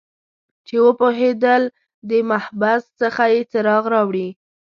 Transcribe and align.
چې 0.67 0.75
وپوهیدل 0.85 1.63
د 2.09 2.11
محبس 2.29 2.83
څخه 3.01 3.23
یې 3.33 3.41
څراغ 3.51 3.83
راوړي 3.93 4.27